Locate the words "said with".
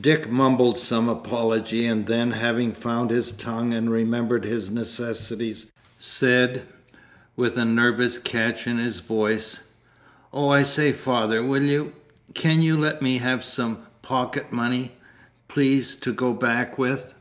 6.00-7.56